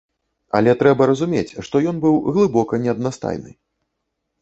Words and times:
Але 0.59 0.73
трэба 0.79 1.09
разумець, 1.11 1.55
што 1.69 1.83
ён 1.93 2.01
быў 2.09 2.19
глыбока 2.35 2.83
неаднастайны. 2.89 3.51